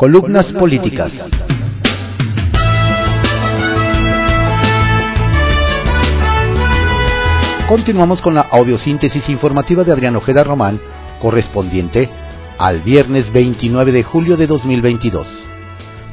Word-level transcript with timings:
Columnas 0.00 0.50
políticas. 0.54 1.28
Continuamos 7.68 8.22
con 8.22 8.32
la 8.32 8.40
audiosíntesis 8.40 9.28
informativa 9.28 9.84
de 9.84 9.92
Adrián 9.92 10.16
Ojeda 10.16 10.42
Román, 10.42 10.80
correspondiente 11.20 12.08
al 12.56 12.80
viernes 12.80 13.30
29 13.30 13.92
de 13.92 14.02
julio 14.02 14.38
de 14.38 14.46
2022. 14.46 15.28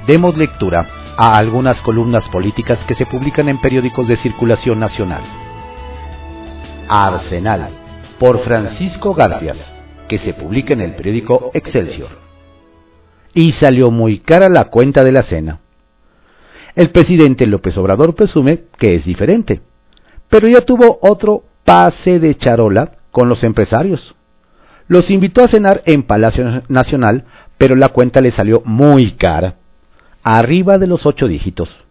Demos 0.06 0.36
lectura 0.36 0.86
a 1.16 1.38
algunas 1.38 1.80
columnas 1.80 2.28
políticas 2.28 2.84
que 2.84 2.94
se 2.94 3.06
publican 3.06 3.48
en 3.48 3.62
periódicos 3.62 4.06
de 4.06 4.18
circulación 4.18 4.82
nacional. 4.82 5.24
Arsenal, 6.90 7.70
por 8.20 8.40
Francisco 8.40 9.14
Garfias, 9.14 9.74
que 10.10 10.18
se 10.18 10.34
publica 10.34 10.74
en 10.74 10.82
el 10.82 10.94
periódico 10.94 11.52
Excelsior 11.54 12.27
y 13.34 13.52
salió 13.52 13.92
muy 13.92 14.20
cara 14.20 14.50
la 14.50 14.66
cuenta 14.66 15.04
de 15.04 15.12
la 15.12 15.24
cena. 15.24 15.60
El 16.76 16.92
presidente 16.92 17.48
López 17.48 17.78
Obrador 17.78 18.14
presume 18.14 18.66
que 18.78 18.96
es 18.96 19.06
diferente, 19.06 19.62
pero 20.30 20.48
ya 20.48 20.62
tuvo 20.62 21.00
otro 21.02 21.44
pase 21.64 22.20
de 22.20 22.36
charola 22.36 22.94
con 23.12 23.30
los 23.30 23.44
empresarios. 23.44 24.16
Los 24.88 25.10
invitó 25.10 25.44
a 25.44 25.48
cenar 25.48 25.82
en 25.86 26.04
Palacio 26.04 26.64
Nacional, 26.70 27.26
pero 27.58 27.76
la 27.76 27.90
cuenta 27.90 28.22
le 28.22 28.32
salió 28.32 28.62
muy 28.64 29.12
cara, 29.12 29.56
arriba 30.24 30.78
de 30.78 30.88
los 30.88 31.06
ocho 31.06 31.28
dígitos. 31.28 31.84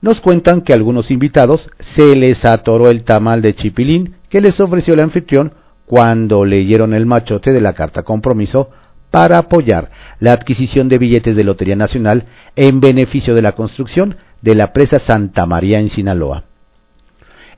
Nos 0.00 0.20
cuentan 0.20 0.60
que 0.60 0.72
a 0.72 0.76
algunos 0.76 1.10
invitados 1.10 1.70
se 1.78 2.14
les 2.14 2.44
atoró 2.44 2.90
el 2.90 3.02
tamal 3.02 3.40
de 3.40 3.54
chipilín 3.54 4.16
que 4.28 4.40
les 4.40 4.60
ofreció 4.60 4.94
el 4.94 5.00
anfitrión 5.00 5.52
cuando 5.86 6.44
leyeron 6.44 6.92
el 6.94 7.06
machote 7.06 7.52
de 7.52 7.60
la 7.60 7.72
carta 7.72 8.02
compromiso 8.02 8.70
para 9.16 9.38
apoyar 9.38 9.90
la 10.20 10.34
adquisición 10.34 10.90
de 10.90 10.98
billetes 10.98 11.34
de 11.34 11.42
Lotería 11.42 11.74
Nacional 11.74 12.26
en 12.54 12.80
beneficio 12.80 13.34
de 13.34 13.40
la 13.40 13.52
construcción 13.52 14.18
de 14.42 14.54
la 14.54 14.74
presa 14.74 14.98
Santa 14.98 15.46
María 15.46 15.80
en 15.80 15.88
Sinaloa. 15.88 16.44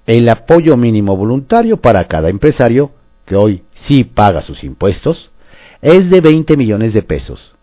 El 0.07 0.29
apoyo 0.29 0.77
mínimo 0.77 1.17
voluntario 1.17 1.79
para 1.79 2.07
cada 2.07 2.29
empresario, 2.29 2.93
que 3.27 3.35
hoy 3.35 3.65
sí 3.73 4.05
paga 4.05 4.41
sus 4.41 4.63
impuestos, 4.63 5.33
es 5.83 6.11
de 6.11 6.21
20 6.21 6.57
millones 6.57 6.95
de 6.95 7.03
pesos, 7.03 7.57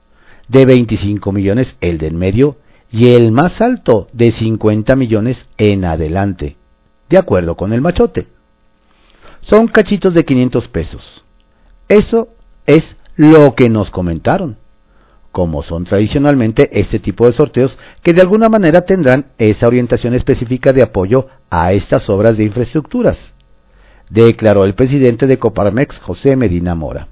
de 0.50 0.66
25 0.66 1.32
millones 1.32 1.78
el 1.80 1.98
del 1.98 2.16
medio 2.16 2.58
y 2.92 3.14
el 3.14 3.32
más 3.32 3.62
alto 3.62 4.10
de 4.12 4.32
50 4.32 4.94
millones 4.98 5.48
en 5.58 5.86
adelante, 5.86 6.58
de 7.08 7.18
acuerdo 7.18 7.56
con 7.56 7.72
el 7.72 7.80
machote. 7.80 8.28
Son 9.40 9.70
cachitos 9.70 10.14
de 10.14 10.26
500 10.26 10.68
pesos. 10.68 11.24
Eso 11.88 12.28
es 12.66 12.98
lo 13.16 13.56
que 13.56 13.70
nos 13.70 13.92
comentaron, 13.92 14.58
como 15.32 15.64
son 15.64 15.84
tradicionalmente 15.84 16.70
este 16.80 17.00
tipo 17.00 17.26
de 17.26 17.34
sorteos 17.34 17.78
que 18.02 18.14
de 18.14 18.22
alguna 18.22 18.50
manera 18.50 18.82
tendrán 18.82 19.28
esa 19.38 19.68
orientación 19.68 20.14
específica 20.14 20.74
de 20.74 20.82
apoyo 20.82 21.28
a 21.50 21.74
estas 21.74 22.10
obras 22.10 22.38
de 22.38 22.44
infraestructuras, 22.44 23.34
declaró 24.10 24.66
el 24.66 24.76
presidente 24.76 25.28
de 25.28 25.40
Coparmex, 25.40 26.00
José 26.00 26.36
Medina 26.36 26.76
Mora. 26.76 27.08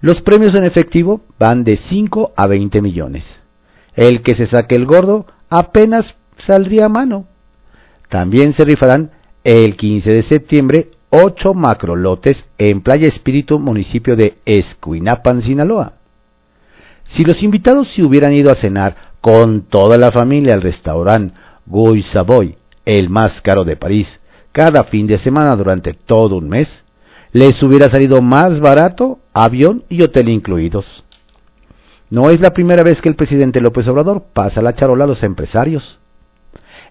Los 0.00 0.22
premios 0.22 0.54
en 0.54 0.64
efectivo 0.64 1.22
van 1.38 1.64
de 1.64 1.76
5 1.76 2.32
a 2.36 2.46
20 2.46 2.80
millones. 2.82 3.40
El 3.94 4.22
que 4.22 4.34
se 4.34 4.46
saque 4.46 4.76
el 4.76 4.86
gordo 4.86 5.26
apenas 5.48 6.16
saldría 6.36 6.84
a 6.84 6.88
mano. 6.88 7.26
También 8.08 8.52
se 8.52 8.64
rifarán 8.64 9.10
el 9.42 9.76
15 9.76 10.12
de 10.12 10.22
septiembre 10.22 10.90
ocho 11.10 11.54
macrolotes 11.54 12.48
en 12.58 12.80
Playa 12.80 13.08
Espíritu, 13.08 13.58
municipio 13.58 14.16
de 14.16 14.38
Escuinapan, 14.44 15.42
Sinaloa. 15.42 15.94
Si 17.04 17.24
los 17.24 17.42
invitados 17.42 17.88
se 17.88 18.02
hubieran 18.02 18.32
ido 18.34 18.50
a 18.50 18.54
cenar 18.54 18.96
con 19.20 19.62
toda 19.62 19.96
la 19.96 20.12
familia 20.12 20.54
al 20.54 20.62
restaurante 20.62 21.34
Guy 21.66 22.02
Savoy, 22.02 22.56
el 22.84 23.08
más 23.08 23.40
caro 23.40 23.64
de 23.64 23.76
París, 23.76 24.20
cada 24.52 24.84
fin 24.84 25.06
de 25.06 25.18
semana 25.18 25.54
durante 25.56 25.94
todo 25.94 26.36
un 26.36 26.48
mes, 26.48 26.84
les 27.32 27.62
hubiera 27.62 27.88
salido 27.88 28.22
más 28.22 28.60
barato 28.60 29.18
avión 29.32 29.84
y 29.88 30.02
hotel 30.02 30.28
incluidos. 30.28 31.04
No 32.10 32.30
es 32.30 32.40
la 32.40 32.52
primera 32.52 32.82
vez 32.82 33.02
que 33.02 33.08
el 33.08 33.16
presidente 33.16 33.60
López 33.60 33.86
Obrador 33.88 34.24
pasa 34.32 34.62
la 34.62 34.74
charola 34.74 35.04
a 35.04 35.08
los 35.08 35.22
empresarios. 35.22 35.98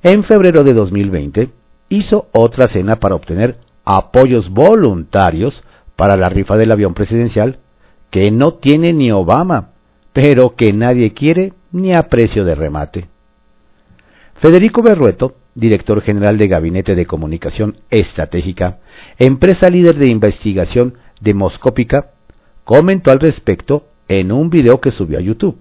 En 0.04 0.24
febrero 0.24 0.64
de 0.64 0.74
2020 0.74 1.50
hizo 1.90 2.28
otra 2.34 2.68
cena 2.68 2.98
para 2.98 3.16
obtener 3.16 3.58
apoyos 3.88 4.50
voluntarios 4.50 5.64
para 5.96 6.18
la 6.18 6.28
rifa 6.28 6.58
del 6.58 6.74
avión 6.74 6.94
presidencial 6.94 7.60
que 8.10 8.32
no 8.32 8.56
tiene 8.56 8.92
ni 8.92 9.14
Obama, 9.14 9.70
pero 10.12 10.56
que 10.56 10.74
nadie 10.74 11.14
quiere 11.14 11.54
ni 11.72 11.94
a 11.94 12.04
precio 12.04 12.44
de 12.44 12.54
remate. 12.54 13.08
Federico 14.36 14.82
Berrueto, 14.82 15.36
director 15.56 16.02
general 16.02 16.38
de 16.38 16.50
Gabinete 16.50 16.96
de 16.96 17.06
Comunicación 17.06 17.78
Estratégica, 17.90 18.80
empresa 19.18 19.70
líder 19.70 19.96
de 19.96 20.08
investigación 20.08 20.96
demoscópica, 21.22 22.12
comentó 22.66 23.12
al 23.12 23.22
respecto 23.22 23.88
en 24.10 24.34
un 24.34 24.50
video 24.50 24.82
que 24.82 24.92
subió 24.92 25.18
a 25.18 25.22
YouTube. 25.22 25.60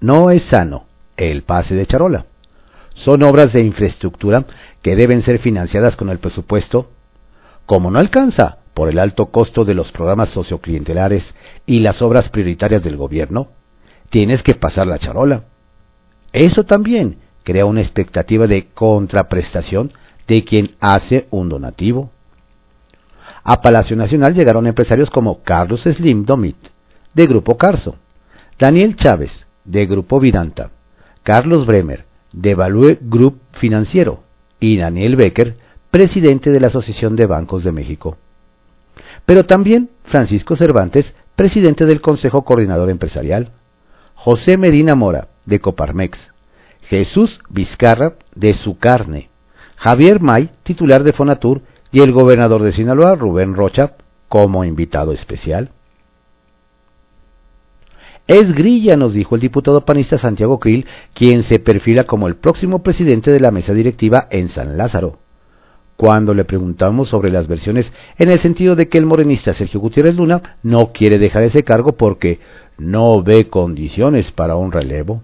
No 0.00 0.30
es 0.30 0.44
sano 0.44 0.86
el 1.18 1.42
pase 1.42 1.74
de 1.74 1.84
charola. 1.84 2.24
Son 2.94 3.22
obras 3.22 3.52
de 3.52 3.60
infraestructura 3.60 4.46
que 4.80 4.96
deben 4.96 5.20
ser 5.20 5.38
financiadas 5.38 5.96
con 5.96 6.08
el 6.08 6.18
presupuesto 6.18 6.88
como 7.70 7.92
no 7.92 8.00
alcanza 8.00 8.58
por 8.74 8.88
el 8.88 8.98
alto 8.98 9.26
costo 9.26 9.64
de 9.64 9.74
los 9.74 9.92
programas 9.92 10.30
socioclientelares 10.30 11.36
y 11.66 11.78
las 11.78 12.02
obras 12.02 12.28
prioritarias 12.28 12.82
del 12.82 12.96
gobierno, 12.96 13.50
tienes 14.08 14.42
que 14.42 14.56
pasar 14.56 14.88
la 14.88 14.98
charola. 14.98 15.44
Eso 16.32 16.64
también 16.64 17.18
crea 17.44 17.66
una 17.66 17.80
expectativa 17.80 18.48
de 18.48 18.70
contraprestación 18.70 19.92
de 20.26 20.42
quien 20.42 20.74
hace 20.80 21.28
un 21.30 21.48
donativo. 21.48 22.10
A 23.44 23.60
Palacio 23.60 23.94
Nacional 23.94 24.34
llegaron 24.34 24.66
empresarios 24.66 25.08
como 25.08 25.44
Carlos 25.44 25.82
Slim 25.82 26.24
Domit, 26.24 26.56
de 27.14 27.26
Grupo 27.28 27.56
Carso, 27.56 27.94
Daniel 28.58 28.96
Chávez, 28.96 29.46
de 29.64 29.86
Grupo 29.86 30.18
Vidanta, 30.18 30.72
Carlos 31.22 31.66
Bremer, 31.66 32.04
de 32.32 32.52
Value 32.52 32.98
Group 33.00 33.38
Financiero, 33.52 34.24
y 34.58 34.76
Daniel 34.76 35.14
Becker, 35.14 35.69
presidente 35.90 36.50
de 36.50 36.60
la 36.60 36.68
Asociación 36.68 37.16
de 37.16 37.26
Bancos 37.26 37.64
de 37.64 37.72
México. 37.72 38.16
Pero 39.26 39.44
también 39.44 39.90
Francisco 40.04 40.56
Cervantes, 40.56 41.14
presidente 41.36 41.86
del 41.86 42.00
Consejo 42.00 42.42
Coordinador 42.42 42.90
Empresarial, 42.90 43.50
José 44.14 44.56
Medina 44.56 44.94
Mora, 44.94 45.28
de 45.46 45.60
Coparmex, 45.60 46.32
Jesús 46.82 47.40
Vizcarra, 47.48 48.14
de 48.34 48.54
Su 48.54 48.78
Carne, 48.78 49.30
Javier 49.76 50.20
May, 50.20 50.50
titular 50.62 51.02
de 51.02 51.12
Fonatur, 51.12 51.62
y 51.92 52.00
el 52.00 52.12
gobernador 52.12 52.62
de 52.62 52.72
Sinaloa, 52.72 53.16
Rubén 53.16 53.54
Rocha, 53.54 53.94
como 54.28 54.64
invitado 54.64 55.12
especial. 55.12 55.70
Es 58.28 58.54
grilla, 58.54 58.96
nos 58.96 59.14
dijo 59.14 59.34
el 59.34 59.40
diputado 59.40 59.84
panista 59.84 60.18
Santiago 60.18 60.60
Krill, 60.60 60.86
quien 61.14 61.42
se 61.42 61.58
perfila 61.58 62.04
como 62.04 62.28
el 62.28 62.36
próximo 62.36 62.80
presidente 62.80 63.32
de 63.32 63.40
la 63.40 63.50
mesa 63.50 63.74
directiva 63.74 64.28
en 64.30 64.48
San 64.50 64.76
Lázaro 64.76 65.18
cuando 66.00 66.32
le 66.32 66.46
preguntamos 66.46 67.10
sobre 67.10 67.30
las 67.30 67.46
versiones 67.46 67.92
en 68.16 68.30
el 68.30 68.38
sentido 68.38 68.74
de 68.74 68.88
que 68.88 68.96
el 68.96 69.04
morenista 69.04 69.52
Sergio 69.52 69.80
Gutiérrez 69.80 70.16
Luna 70.16 70.56
no 70.62 70.92
quiere 70.94 71.18
dejar 71.18 71.42
ese 71.42 71.62
cargo 71.62 71.92
porque 71.92 72.40
no 72.78 73.22
ve 73.22 73.50
condiciones 73.50 74.32
para 74.32 74.56
un 74.56 74.72
relevo. 74.72 75.22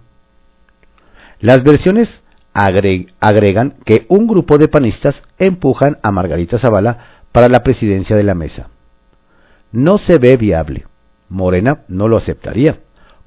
Las 1.40 1.64
versiones 1.64 2.22
agregan 2.52 3.76
que 3.86 4.04
un 4.10 4.26
grupo 4.26 4.58
de 4.58 4.68
panistas 4.68 5.22
empujan 5.38 5.96
a 6.02 6.12
Margarita 6.12 6.58
Zavala 6.58 7.22
para 7.32 7.48
la 7.48 7.62
presidencia 7.62 8.14
de 8.14 8.24
la 8.24 8.34
mesa. 8.34 8.68
No 9.72 9.96
se 9.96 10.18
ve 10.18 10.36
viable. 10.36 10.84
Morena 11.30 11.84
no 11.88 12.06
lo 12.06 12.18
aceptaría, 12.18 12.80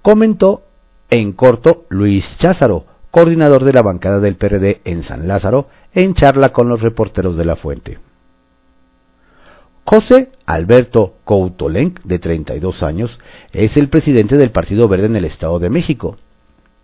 comentó 0.03 0.65
en 1.09 1.33
corto 1.33 1.85
Luis 1.89 2.37
Cházaro, 2.37 2.85
coordinador 3.11 3.63
de 3.63 3.73
la 3.73 3.81
bancada 3.81 4.19
del 4.19 4.35
PRD 4.35 4.81
en 4.85 5.03
San 5.03 5.27
Lázaro, 5.27 5.67
en 5.93 6.13
charla 6.13 6.49
con 6.49 6.69
los 6.69 6.81
reporteros 6.81 7.35
de 7.35 7.45
la 7.45 7.55
fuente. 7.55 7.99
José 9.83 10.29
Alberto 10.45 11.15
Coutolenc, 11.23 12.01
de 12.03 12.19
32 12.19 12.83
años, 12.83 13.19
es 13.51 13.75
el 13.75 13.89
presidente 13.89 14.37
del 14.37 14.51
Partido 14.51 14.87
Verde 14.87 15.07
en 15.07 15.15
el 15.15 15.25
Estado 15.25 15.57
de 15.57 15.71
México. 15.71 16.17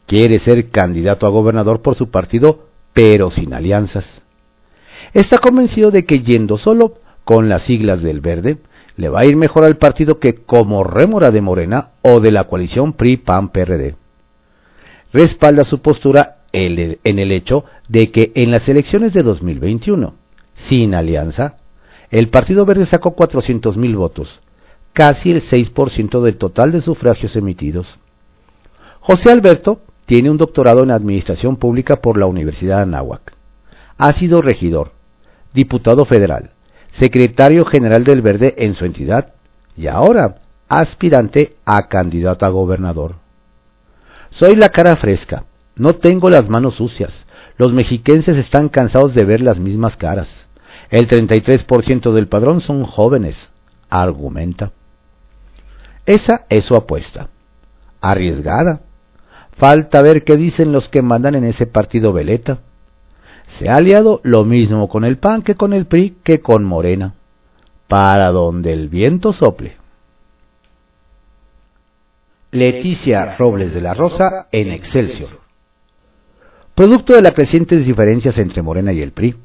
Quiere 0.07 0.39
ser 0.39 0.69
candidato 0.69 1.27
a 1.27 1.29
gobernador 1.29 1.81
por 1.81 1.95
su 1.95 2.09
partido, 2.09 2.67
pero 2.93 3.29
sin 3.29 3.53
alianzas. 3.53 4.23
Está 5.13 5.37
convencido 5.37 5.91
de 5.91 6.05
que 6.05 6.21
yendo 6.21 6.57
solo, 6.57 6.95
con 7.23 7.47
las 7.47 7.63
siglas 7.63 8.01
del 8.01 8.21
Verde, 8.21 8.57
le 8.97 9.09
va 9.09 9.19
a 9.19 9.25
ir 9.25 9.35
mejor 9.35 9.65
al 9.65 9.77
partido 9.77 10.19
que 10.19 10.43
como 10.43 10.83
rémora 10.83 11.29
de 11.29 11.41
Morena 11.41 11.91
o 12.01 12.19
de 12.19 12.31
la 12.31 12.45
coalición 12.45 12.93
PRI-PAN-PRD 12.93 13.95
respalda 15.15 15.63
su 15.63 15.79
postura 15.79 16.39
en 16.51 17.19
el 17.19 17.31
hecho 17.31 17.63
de 17.87 18.11
que 18.11 18.33
en 18.35 18.51
las 18.51 18.67
elecciones 18.67 19.13
de 19.13 19.23
2021, 19.23 20.13
sin 20.53 20.93
alianza, 20.93 21.57
el 22.11 22.29
Partido 22.29 22.65
Verde 22.65 22.85
sacó 22.85 23.15
400.000 23.15 23.95
votos, 23.95 24.41
casi 24.91 25.31
el 25.31 25.41
6% 25.41 26.21
del 26.21 26.35
total 26.35 26.73
de 26.73 26.81
sufragios 26.81 27.37
emitidos. 27.37 27.97
José 28.99 29.31
Alberto 29.31 29.79
tiene 30.05 30.29
un 30.29 30.37
doctorado 30.37 30.83
en 30.83 30.91
Administración 30.91 31.55
Pública 31.55 32.01
por 32.01 32.17
la 32.17 32.25
Universidad 32.25 32.77
de 32.77 32.83
Anáhuac. 32.83 33.33
Ha 33.97 34.11
sido 34.11 34.41
regidor, 34.41 34.91
diputado 35.53 36.03
federal, 36.03 36.51
secretario 36.87 37.63
general 37.63 38.03
del 38.03 38.21
Verde 38.21 38.53
en 38.57 38.73
su 38.73 38.83
entidad 38.83 39.33
y 39.77 39.87
ahora 39.87 40.39
aspirante 40.67 41.55
a 41.63 41.87
candidato 41.87 42.45
a 42.45 42.49
gobernador. 42.49 43.24
Soy 44.35 44.57
la 44.57 44.67
cara 44.67 44.97
fresca, 44.97 45.45
no 45.77 45.95
tengo 45.95 46.29
las 46.29 46.49
manos 46.49 46.75
sucias. 46.75 47.25
Los 47.57 47.71
mexiquenses 47.71 48.35
están 48.35 48.67
cansados 48.67 49.13
de 49.13 49.23
ver 49.23 49.39
las 49.39 49.59
mismas 49.59 49.95
caras. 49.95 50.49
El 50.89 51.07
33% 51.07 52.11
del 52.11 52.27
padrón 52.27 52.59
son 52.59 52.83
jóvenes, 52.83 53.49
argumenta. 53.89 54.73
Esa 56.05 56.45
es 56.49 56.65
su 56.65 56.75
apuesta. 56.75 57.29
Arriesgada. 58.01 58.81
Falta 59.53 60.01
ver 60.01 60.25
qué 60.25 60.35
dicen 60.35 60.73
los 60.73 60.89
que 60.89 61.01
mandan 61.01 61.35
en 61.35 61.45
ese 61.45 61.65
partido 61.65 62.11
veleta. 62.11 62.59
Se 63.47 63.69
ha 63.69 63.77
aliado 63.77 64.19
lo 64.23 64.43
mismo 64.43 64.89
con 64.89 65.05
el 65.05 65.17
PAN 65.17 65.43
que 65.43 65.55
con 65.55 65.71
el 65.71 65.85
PRI 65.85 66.17
que 66.23 66.41
con 66.41 66.65
Morena. 66.65 67.13
Para 67.87 68.31
donde 68.31 68.73
el 68.73 68.89
viento 68.89 69.31
sople. 69.31 69.77
Leticia 72.55 73.35
Robles 73.37 73.73
de 73.73 73.81
la 73.81 73.93
Rosa 73.93 74.47
en 74.51 74.71
Excelsior. 74.71 75.41
Producto 76.73 77.13
de 77.13 77.21
las 77.21 77.33
crecientes 77.33 77.85
diferencias 77.85 78.37
entre 78.37 78.61
Morena 78.61 78.93
y 78.93 79.01
el 79.01 79.11
PRI, 79.11 79.35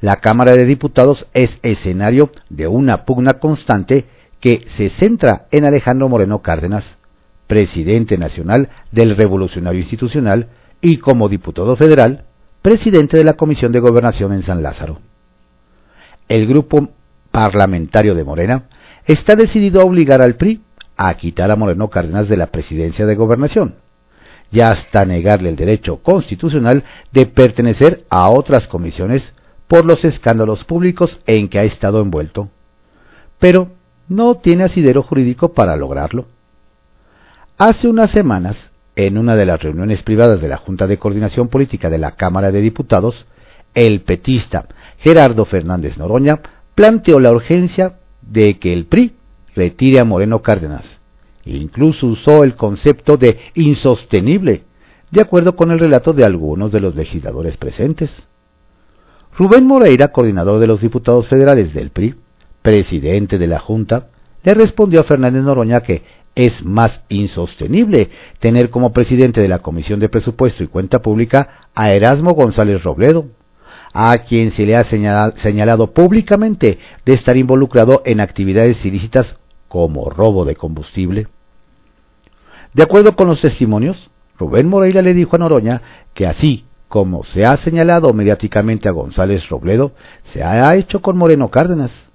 la 0.00 0.16
Cámara 0.16 0.52
de 0.52 0.66
Diputados 0.66 1.26
es 1.34 1.58
escenario 1.62 2.30
de 2.48 2.66
una 2.66 3.04
pugna 3.04 3.34
constante 3.34 4.04
que 4.40 4.64
se 4.66 4.88
centra 4.88 5.46
en 5.50 5.64
Alejandro 5.64 6.08
Moreno 6.08 6.40
Cárdenas, 6.40 6.98
presidente 7.46 8.16
nacional 8.16 8.70
del 8.92 9.16
Revolucionario 9.16 9.80
Institucional 9.80 10.48
y 10.80 10.98
como 10.98 11.28
diputado 11.28 11.76
federal, 11.76 12.24
presidente 12.62 13.16
de 13.16 13.24
la 13.24 13.34
Comisión 13.34 13.72
de 13.72 13.80
Gobernación 13.80 14.32
en 14.32 14.42
San 14.42 14.62
Lázaro. 14.62 15.00
El 16.28 16.46
grupo 16.46 16.90
parlamentario 17.30 18.14
de 18.14 18.24
Morena 18.24 18.68
está 19.04 19.34
decidido 19.34 19.80
a 19.80 19.84
obligar 19.84 20.22
al 20.22 20.36
PRI 20.36 20.60
a 21.02 21.14
quitar 21.14 21.50
a 21.50 21.56
Moreno 21.56 21.88
Cárdenas 21.88 22.28
de 22.28 22.36
la 22.36 22.48
presidencia 22.48 23.06
de 23.06 23.14
Gobernación 23.14 23.76
y 24.52 24.60
hasta 24.60 25.06
negarle 25.06 25.48
el 25.48 25.56
derecho 25.56 25.96
constitucional 26.02 26.84
de 27.10 27.24
pertenecer 27.24 28.04
a 28.10 28.28
otras 28.28 28.68
comisiones 28.68 29.32
por 29.66 29.86
los 29.86 30.04
escándalos 30.04 30.64
públicos 30.64 31.18
en 31.26 31.48
que 31.48 31.58
ha 31.58 31.62
estado 31.62 32.02
envuelto. 32.02 32.50
Pero 33.38 33.68
no 34.08 34.34
tiene 34.34 34.64
asidero 34.64 35.02
jurídico 35.02 35.54
para 35.54 35.74
lograrlo. 35.74 36.26
Hace 37.56 37.88
unas 37.88 38.10
semanas, 38.10 38.70
en 38.94 39.16
una 39.16 39.36
de 39.36 39.46
las 39.46 39.62
reuniones 39.62 40.02
privadas 40.02 40.42
de 40.42 40.48
la 40.48 40.58
Junta 40.58 40.86
de 40.86 40.98
Coordinación 40.98 41.48
Política 41.48 41.88
de 41.88 41.96
la 41.96 42.10
Cámara 42.10 42.52
de 42.52 42.60
Diputados, 42.60 43.24
el 43.72 44.02
petista 44.02 44.66
Gerardo 44.98 45.46
Fernández 45.46 45.96
Noroña 45.96 46.40
planteó 46.74 47.20
la 47.20 47.32
urgencia 47.32 47.94
de 48.20 48.58
que 48.58 48.74
el 48.74 48.84
PRI 48.84 49.14
retire 49.54 49.98
a 50.00 50.04
Moreno 50.04 50.42
Cárdenas 50.42 51.00
Incluso 51.44 52.06
usó 52.06 52.44
el 52.44 52.54
concepto 52.54 53.16
de 53.16 53.38
insostenible, 53.54 54.64
de 55.10 55.20
acuerdo 55.20 55.56
con 55.56 55.70
el 55.70 55.78
relato 55.78 56.12
de 56.12 56.24
algunos 56.24 56.70
de 56.70 56.80
los 56.80 56.94
legisladores 56.94 57.56
presentes. 57.56 58.26
Rubén 59.36 59.66
Moreira, 59.66 60.08
coordinador 60.08 60.60
de 60.60 60.66
los 60.66 60.80
diputados 60.80 61.26
federales 61.28 61.72
del 61.72 61.90
PRI, 61.90 62.14
presidente 62.62 63.38
de 63.38 63.46
la 63.46 63.58
Junta, 63.58 64.08
le 64.42 64.54
respondió 64.54 65.00
a 65.00 65.04
Fernández 65.04 65.42
Noroña 65.42 65.80
que 65.80 66.02
es 66.34 66.64
más 66.64 67.04
insostenible 67.08 68.10
tener 68.38 68.70
como 68.70 68.92
presidente 68.92 69.40
de 69.40 69.48
la 69.48 69.58
Comisión 69.58 69.98
de 69.98 70.08
Presupuesto 70.08 70.62
y 70.62 70.68
Cuenta 70.68 71.02
Pública 71.02 71.68
a 71.74 71.90
Erasmo 71.92 72.34
González 72.34 72.82
Robledo, 72.84 73.26
a 73.92 74.16
quien 74.18 74.50
se 74.50 74.66
le 74.66 74.76
ha 74.76 74.84
señalado, 74.84 75.36
señalado 75.36 75.92
públicamente 75.92 76.78
de 77.04 77.12
estar 77.12 77.36
involucrado 77.36 78.02
en 78.04 78.20
actividades 78.20 78.84
ilícitas 78.84 79.39
como 79.70 80.10
robo 80.10 80.44
de 80.44 80.56
combustible. 80.56 81.28
De 82.74 82.82
acuerdo 82.82 83.14
con 83.14 83.28
los 83.28 83.40
testimonios, 83.40 84.10
Rubén 84.36 84.68
Moreira 84.68 85.00
le 85.00 85.14
dijo 85.14 85.36
a 85.36 85.38
Noroña 85.38 85.80
que 86.12 86.26
así 86.26 86.64
como 86.88 87.22
se 87.22 87.46
ha 87.46 87.56
señalado 87.56 88.12
mediáticamente 88.12 88.88
a 88.88 88.92
González 88.92 89.48
Robledo, 89.48 89.92
se 90.24 90.42
ha 90.42 90.74
hecho 90.74 91.00
con 91.00 91.16
Moreno 91.16 91.48
Cárdenas. 91.50 92.10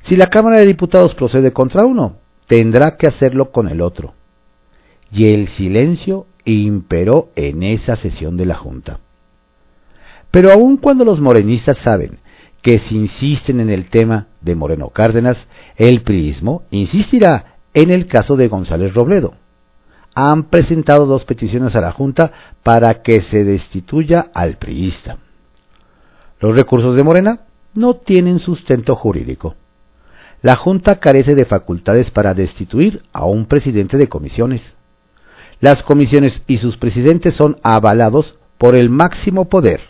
Si 0.00 0.16
la 0.16 0.28
Cámara 0.28 0.56
de 0.56 0.64
Diputados 0.64 1.14
procede 1.14 1.52
contra 1.52 1.84
uno, 1.84 2.16
tendrá 2.46 2.96
que 2.96 3.06
hacerlo 3.06 3.50
con 3.50 3.68
el 3.68 3.82
otro. 3.82 4.14
Y 5.12 5.34
el 5.34 5.48
silencio 5.48 6.26
imperó 6.46 7.28
en 7.36 7.62
esa 7.62 7.94
sesión 7.94 8.38
de 8.38 8.46
la 8.46 8.54
Junta. 8.54 9.00
Pero 10.30 10.50
aun 10.50 10.78
cuando 10.78 11.04
los 11.04 11.20
morenistas 11.20 11.76
saben 11.76 12.20
que 12.62 12.78
si 12.78 12.96
insisten 12.96 13.60
en 13.60 13.70
el 13.70 13.88
tema 13.88 14.26
de 14.40 14.54
Moreno 14.54 14.90
Cárdenas, 14.90 15.48
el 15.76 16.02
priismo 16.02 16.62
insistirá 16.70 17.56
en 17.72 17.90
el 17.90 18.06
caso 18.06 18.36
de 18.36 18.48
González 18.48 18.94
Robledo. 18.94 19.34
Han 20.14 20.44
presentado 20.44 21.06
dos 21.06 21.24
peticiones 21.24 21.76
a 21.76 21.80
la 21.80 21.92
Junta 21.92 22.32
para 22.62 23.02
que 23.02 23.20
se 23.20 23.44
destituya 23.44 24.30
al 24.34 24.56
priista. 24.58 25.18
Los 26.40 26.54
recursos 26.56 26.96
de 26.96 27.02
Morena 27.04 27.40
no 27.74 27.94
tienen 27.94 28.38
sustento 28.38 28.96
jurídico. 28.96 29.54
La 30.42 30.56
Junta 30.56 30.96
carece 30.96 31.34
de 31.34 31.44
facultades 31.44 32.10
para 32.10 32.34
destituir 32.34 33.02
a 33.12 33.26
un 33.26 33.46
presidente 33.46 33.98
de 33.98 34.08
comisiones. 34.08 34.74
Las 35.60 35.82
comisiones 35.82 36.42
y 36.46 36.58
sus 36.58 36.76
presidentes 36.76 37.34
son 37.34 37.58
avalados 37.62 38.38
por 38.58 38.74
el 38.74 38.90
máximo 38.90 39.48
poder, 39.48 39.80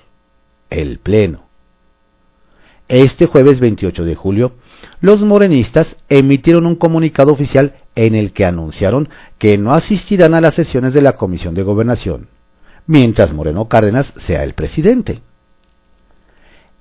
el 0.68 0.98
Pleno. 0.98 1.49
Este 2.90 3.26
jueves 3.26 3.60
28 3.60 4.04
de 4.04 4.16
julio, 4.16 4.54
los 5.00 5.22
morenistas 5.22 5.96
emitieron 6.08 6.66
un 6.66 6.74
comunicado 6.74 7.30
oficial 7.30 7.76
en 7.94 8.16
el 8.16 8.32
que 8.32 8.44
anunciaron 8.44 9.08
que 9.38 9.56
no 9.58 9.72
asistirán 9.74 10.34
a 10.34 10.40
las 10.40 10.56
sesiones 10.56 10.92
de 10.92 11.00
la 11.00 11.12
Comisión 11.12 11.54
de 11.54 11.62
Gobernación, 11.62 12.26
mientras 12.88 13.32
Moreno 13.32 13.68
Cárdenas 13.68 14.12
sea 14.16 14.42
el 14.42 14.54
presidente. 14.54 15.22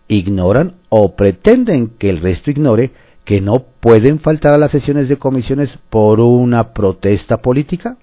Ignoran 0.07 0.77
o 0.89 1.15
pretenden 1.15 1.89
que 1.89 2.09
el 2.09 2.21
resto 2.21 2.49
ignore 2.49 2.89
que 3.23 3.39
no 3.39 3.67
pueden 3.79 4.19
faltar 4.19 4.55
a 4.55 4.57
las 4.57 4.71
sesiones 4.71 5.09
de 5.09 5.17
comisiones 5.17 5.77
por 5.91 6.21
una 6.21 6.73
protesta 6.73 7.37
política? 7.37 7.99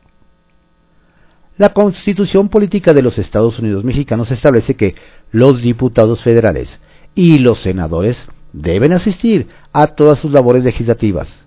La 1.59 1.71
Constitución 1.71 2.51
Política 2.51 2.95
de 2.95 3.03
los 3.03 3.19
Estados 3.19 3.59
Unidos 3.59 3.83
Mexicanos 3.83 4.31
establece 4.31 4.77
que 4.77 4.95
los 5.33 5.61
diputados 5.61 6.23
federales 6.23 6.81
y 7.17 7.39
los 7.39 7.59
senadores 7.61 8.29
deben 8.53 8.93
asistir 8.93 9.49
a 9.73 9.89
todas 9.89 10.21
sus 10.21 10.31
labores 10.31 10.63
legislativas. 10.63 11.45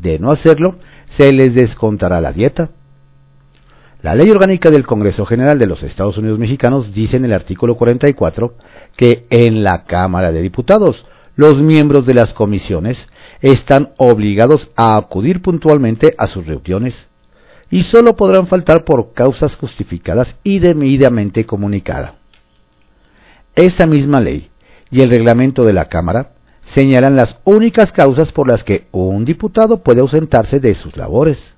De 0.00 0.18
no 0.18 0.32
hacerlo, 0.32 0.76
se 1.04 1.30
les 1.32 1.54
descontará 1.54 2.20
la 2.20 2.32
dieta. 2.32 2.70
La 4.00 4.16
ley 4.16 4.28
orgánica 4.30 4.70
del 4.70 4.84
Congreso 4.84 5.24
General 5.24 5.58
de 5.60 5.68
los 5.68 5.84
Estados 5.84 6.18
Unidos 6.18 6.40
Mexicanos 6.40 6.92
dice 6.92 7.18
en 7.18 7.24
el 7.24 7.32
artículo 7.32 7.76
44 7.76 8.56
que 8.96 9.26
en 9.30 9.62
la 9.62 9.84
Cámara 9.84 10.32
de 10.32 10.42
Diputados 10.42 11.06
los 11.36 11.62
miembros 11.62 12.04
de 12.04 12.14
las 12.14 12.34
comisiones 12.34 13.06
están 13.40 13.92
obligados 13.98 14.70
a 14.76 14.96
acudir 14.96 15.40
puntualmente 15.40 16.14
a 16.18 16.26
sus 16.26 16.46
reuniones 16.46 17.06
y 17.70 17.84
solo 17.84 18.16
podrán 18.16 18.48
faltar 18.48 18.84
por 18.84 19.12
causas 19.12 19.56
justificadas 19.56 20.40
y 20.42 20.58
debidamente 20.58 21.46
comunicadas. 21.46 22.14
Esa 23.54 23.86
misma 23.86 24.20
ley 24.20 24.51
y 24.92 25.00
el 25.00 25.08
reglamento 25.08 25.64
de 25.64 25.72
la 25.72 25.86
Cámara 25.86 26.32
señalan 26.60 27.16
las 27.16 27.38
únicas 27.44 27.92
causas 27.92 28.30
por 28.30 28.46
las 28.46 28.62
que 28.62 28.86
un 28.92 29.24
diputado 29.24 29.82
puede 29.82 30.02
ausentarse 30.02 30.60
de 30.60 30.74
sus 30.74 30.96
labores. 30.98 31.54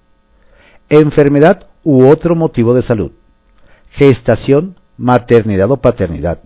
Enfermedad 0.88 1.66
u 1.82 2.06
otro 2.06 2.36
motivo 2.36 2.74
de 2.74 2.82
salud. 2.82 3.10
Gestación, 3.90 4.76
maternidad 4.96 5.68
o 5.72 5.78
paternidad. 5.78 6.38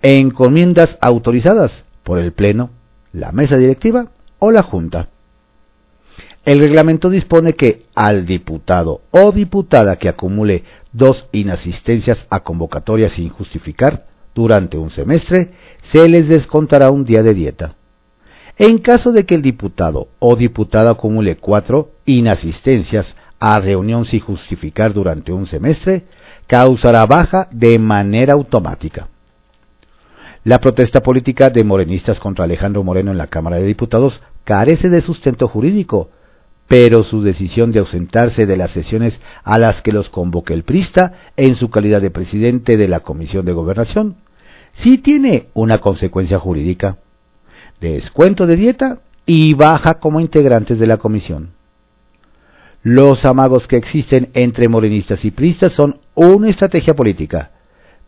Encomiendas 0.00 0.96
autorizadas 1.02 1.84
por 2.04 2.18
el 2.18 2.32
Pleno, 2.32 2.70
la 3.12 3.30
mesa 3.30 3.58
directiva 3.58 4.08
o 4.38 4.50
la 4.50 4.62
Junta. 4.62 5.08
El 6.46 6.60
reglamento 6.60 7.10
dispone 7.10 7.52
que 7.52 7.84
al 7.94 8.24
diputado 8.24 9.02
o 9.10 9.30
diputada 9.30 9.96
que 9.96 10.08
acumule 10.08 10.64
dos 10.90 11.28
inasistencias 11.32 12.26
a 12.30 12.40
convocatorias 12.40 13.12
sin 13.12 13.28
justificar 13.28 14.07
durante 14.38 14.78
un 14.78 14.88
semestre, 14.88 15.50
se 15.82 16.08
les 16.08 16.28
descontará 16.28 16.92
un 16.92 17.04
día 17.04 17.24
de 17.24 17.34
dieta. 17.34 17.74
En 18.56 18.78
caso 18.78 19.10
de 19.10 19.26
que 19.26 19.34
el 19.34 19.42
diputado 19.42 20.08
o 20.20 20.36
diputada 20.36 20.90
acumule 20.90 21.36
cuatro 21.36 21.90
inasistencias 22.06 23.16
a 23.40 23.58
reunión 23.58 24.04
sin 24.04 24.20
justificar 24.20 24.92
durante 24.92 25.32
un 25.32 25.44
semestre, 25.46 26.04
causará 26.46 27.04
baja 27.04 27.48
de 27.50 27.78
manera 27.80 28.34
automática. 28.34 29.08
La 30.44 30.60
protesta 30.60 31.02
política 31.02 31.50
de 31.50 31.64
morenistas 31.64 32.20
contra 32.20 32.44
Alejandro 32.44 32.84
Moreno 32.84 33.10
en 33.10 33.18
la 33.18 33.26
Cámara 33.26 33.56
de 33.56 33.66
Diputados 33.66 34.22
carece 34.44 34.88
de 34.88 35.00
sustento 35.00 35.48
jurídico, 35.48 36.10
pero 36.68 37.02
su 37.02 37.22
decisión 37.22 37.72
de 37.72 37.80
ausentarse 37.80 38.46
de 38.46 38.56
las 38.56 38.70
sesiones 38.70 39.20
a 39.42 39.58
las 39.58 39.82
que 39.82 39.90
los 39.90 40.10
convoque 40.10 40.54
el 40.54 40.62
Prista 40.62 41.12
en 41.36 41.56
su 41.56 41.70
calidad 41.70 42.00
de 42.00 42.12
presidente 42.12 42.76
de 42.76 42.86
la 42.86 43.00
Comisión 43.00 43.44
de 43.44 43.52
Gobernación 43.52 44.27
sí 44.72 44.98
tiene 44.98 45.48
una 45.54 45.78
consecuencia 45.78 46.38
jurídica. 46.38 46.98
Descuento 47.80 48.46
de 48.46 48.56
dieta 48.56 48.98
y 49.26 49.54
baja 49.54 49.94
como 49.94 50.20
integrantes 50.20 50.78
de 50.78 50.86
la 50.86 50.96
comisión. 50.96 51.50
Los 52.82 53.24
amagos 53.24 53.66
que 53.66 53.76
existen 53.76 54.30
entre 54.34 54.68
morenistas 54.68 55.24
y 55.24 55.30
pristas 55.30 55.72
son 55.72 55.98
una 56.14 56.48
estrategia 56.48 56.94
política, 56.94 57.50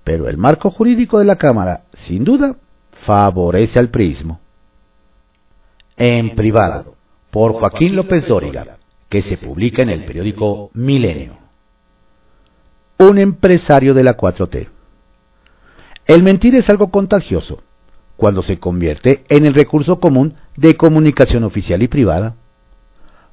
pero 0.04 0.28
el 0.28 0.36
marco 0.36 0.70
jurídico 0.70 1.18
de 1.18 1.24
la 1.24 1.36
Cámara, 1.36 1.82
sin 1.92 2.24
duda, 2.24 2.56
favorece 2.92 3.78
al 3.78 3.88
prismo. 3.88 4.40
En 5.96 6.34
privado, 6.34 6.94
por 7.30 7.52
Joaquín 7.52 7.94
López 7.94 8.26
Dóriga, 8.26 8.78
que 9.08 9.22
se 9.22 9.36
publica 9.36 9.82
en 9.82 9.90
el 9.90 10.04
periódico 10.04 10.70
Milenio. 10.72 11.36
Un 12.98 13.18
empresario 13.18 13.92
de 13.92 14.04
la 14.04 14.16
4T. 14.16 14.68
El 16.10 16.24
mentir 16.24 16.56
es 16.56 16.68
algo 16.68 16.90
contagioso 16.90 17.62
cuando 18.16 18.42
se 18.42 18.58
convierte 18.58 19.24
en 19.28 19.46
el 19.46 19.54
recurso 19.54 20.00
común 20.00 20.34
de 20.56 20.76
comunicación 20.76 21.44
oficial 21.44 21.84
y 21.84 21.86
privada. 21.86 22.34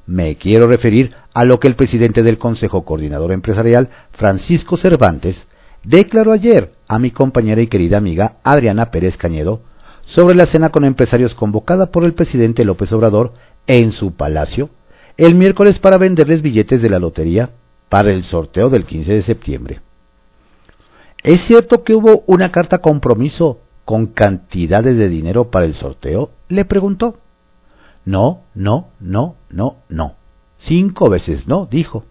Me 0.05 0.36
quiero 0.36 0.67
referir 0.67 1.15
a 1.34 1.43
lo 1.43 1.60
que 1.60 1.67
el 1.67 1.75
presidente 1.75 2.22
del 2.22 2.38
Consejo 2.38 2.86
Coordinador 2.86 3.31
Empresarial, 3.31 3.89
Francisco 4.12 4.77
Cervantes, 4.77 5.48
declaró 5.84 6.31
ayer 6.31 6.74
a 6.88 7.00
mi 7.00 7.10
compañera 7.10 7.62
y 7.62 7.67
querida 7.67 7.98
amiga 7.98 8.36
Adriana 8.43 8.91
Pérez 8.91 9.17
Cañedo 9.17 9.63
sobre 10.01 10.36
la 10.36 10.46
cena 10.46 10.69
con 10.69 10.86
empresarios 10.86 11.34
convocada 11.34 11.88
por 11.88 12.03
el 12.03 12.13
presidente 12.13 12.63
López 12.63 12.93
Obrador 12.93 13.34
en 13.65 13.91
su 13.91 14.13
palacio 14.13 14.69
el 15.17 15.34
miércoles 15.34 15.79
para 15.79 15.98
venderles 15.98 16.43
billetes 16.43 16.84
de 16.84 16.91
la 16.91 17.00
lotería 17.00 17.50
para 17.89 18.12
el 18.12 18.24
sorteo 18.24 18.69
del 18.69 18.86
15 18.86 19.13
de 19.13 19.22
septiembre. 19.24 19.81
¿Es 21.27 21.41
cierto 21.41 21.84
que 21.84 21.93
hubo 21.93 22.24
una 22.25 22.51
carta 22.51 22.77
compromiso 22.77 23.60
con 23.84 24.05
cantidades 24.05 24.98
de 24.98 25.10
dinero 25.10 25.51
para 25.51 25.65
el 25.65 25.74
sorteo? 25.74 26.31
le 26.48 26.63
preguntó. 26.63 27.17
No, 28.05 28.43
no, 28.55 28.91
no, 29.01 29.36
no, 29.50 29.75
no. 29.89 30.15
Cinco 30.57 31.10
veces 31.10 31.46
no, 31.46 31.65
dijo. 31.65 32.05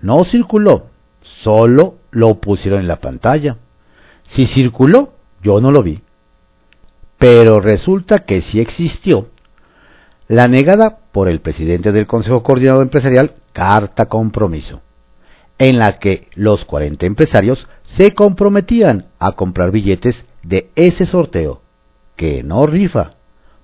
No 0.00 0.24
circuló, 0.24 0.86
solo 1.20 1.96
lo 2.10 2.36
pusieron 2.36 2.80
en 2.80 2.88
la 2.88 2.96
pantalla. 2.96 3.58
Si 4.22 4.46
circuló, 4.46 5.12
yo 5.42 5.60
no 5.60 5.70
lo 5.70 5.82
vi. 5.82 6.00
Pero 7.18 7.60
resulta 7.60 8.20
que 8.20 8.40
sí 8.40 8.58
existió 8.58 9.28
la 10.28 10.48
negada 10.48 10.98
por 11.12 11.28
el 11.28 11.40
presidente 11.40 11.92
del 11.92 12.06
Consejo 12.06 12.42
Coordinador 12.42 12.84
Empresarial 12.84 13.34
carta 13.52 14.06
compromiso, 14.06 14.80
en 15.58 15.78
la 15.78 15.98
que 15.98 16.28
los 16.34 16.64
40 16.64 17.04
empresarios 17.04 17.68
se 17.92 18.14
comprometían 18.14 19.06
a 19.18 19.32
comprar 19.32 19.70
billetes 19.70 20.24
de 20.42 20.70
ese 20.76 21.04
sorteo, 21.04 21.60
que 22.16 22.42
no 22.42 22.66
rifa, 22.66 23.14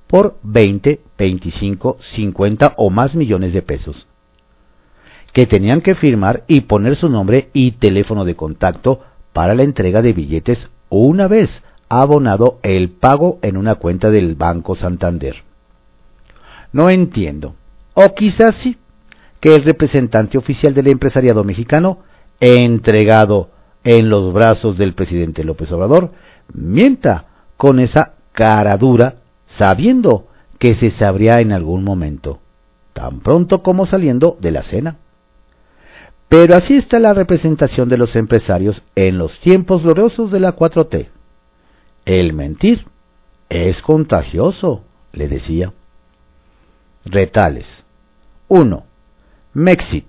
por 0.07 0.39
20, 0.43 1.01
25, 1.17 1.97
50 1.99 2.75
o 2.77 2.91
más 2.91 3.17
millones 3.17 3.55
de 3.55 3.63
pesos, 3.63 4.07
que 5.33 5.47
tenían 5.47 5.81
que 5.81 5.95
firmar 5.95 6.45
y 6.47 6.63
poner 6.63 6.97
su 6.97 7.09
nombre 7.09 7.49
y 7.55 7.73
teléfono 7.73 8.27
de 8.27 8.37
contacto 8.37 9.01
para 9.33 9.55
la 9.55 9.63
entrega 9.63 10.03
de 10.03 10.13
billetes 10.13 10.69
una 10.91 11.27
vez 11.27 11.63
abonado 11.89 12.59
el 12.63 12.91
pago 12.91 13.39
en 13.41 13.57
una 13.57 13.77
cuenta 13.77 14.11
del 14.11 14.35
Banco 14.35 14.75
Santander. 14.75 15.37
No 16.71 16.91
entiendo, 16.91 17.55
o 17.95 18.15
quizás 18.15 18.57
sí, 18.57 18.77
que 19.41 19.55
el 19.55 19.65
representante 19.65 20.37
oficial 20.37 20.75
del 20.75 20.89
empresariado 20.89 21.45
mexicano, 21.45 22.01
entregado 22.41 23.51
en 23.85 24.09
los 24.09 24.33
brazos 24.33 24.79
del 24.79 24.95
presidente 24.95 25.45
López 25.45 25.71
Obrador, 25.73 26.13
mienta 26.53 27.27
con 27.57 27.81
esa 27.81 28.15
cara 28.33 28.77
dura, 28.77 29.17
sabiendo 29.47 30.29
que 30.59 30.75
se 30.75 30.91
sabría 30.91 31.41
en 31.41 31.53
algún 31.53 31.85
momento, 31.85 32.41
tan 32.93 33.21
pronto 33.21 33.63
como 33.63 33.87
saliendo 33.87 34.37
de 34.41 34.53
la 34.53 34.63
cena. 34.63 34.97
Pero 36.29 36.55
así 36.55 36.77
está 36.77 36.99
la 36.99 37.15
representación 37.15 37.89
de 37.89 37.97
los 37.97 38.15
empresarios 38.15 38.83
en 38.95 39.17
los 39.17 39.41
tiempos 39.41 39.83
gloriosos 39.83 40.31
de 40.31 40.41
la 40.41 40.55
4T. 40.55 41.09
El 42.05 42.33
mentir 42.35 42.87
es 43.49 43.81
contagioso, 43.81 44.83
le 45.13 45.29
decía. 45.29 45.73
Retales. 47.05 47.85
1. 48.49 48.85
Mexit. 49.55 50.05